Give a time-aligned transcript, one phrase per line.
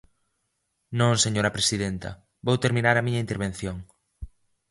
[0.99, 2.09] Non, señora presidenta,
[2.45, 3.77] vou terminar a miña intervención.